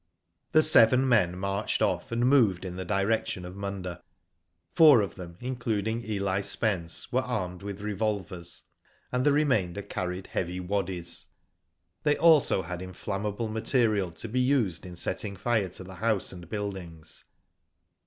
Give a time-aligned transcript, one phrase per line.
[0.51, 4.01] •The seven men marched off, and moved in the direction of Munda.
[4.73, 8.63] Four of them, including EH Spence, were armed with revolvers,
[9.11, 11.27] and the remainder carried heavy waddies.
[12.01, 16.49] They had also inflammable material to be used in setting fire to the house and
[16.49, 17.25] buildings.